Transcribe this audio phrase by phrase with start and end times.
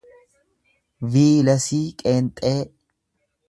[1.15, 2.61] viilesii qeenxee